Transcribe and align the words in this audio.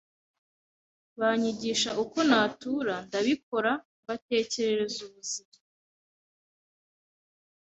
banyigisha 1.19 1.89
uko 2.03 2.17
natura 2.29 2.95
ndabikora, 3.07 3.71
mbatekerereza 4.01 4.99
ubuzima 5.07 5.57